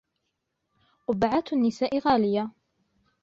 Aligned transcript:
قبعات 1.07 1.53
النساء 1.53 1.99
غالية. 1.99 2.51